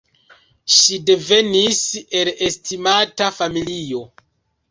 [0.75, 1.81] Ŝi devenis
[2.21, 4.01] el estimata familio.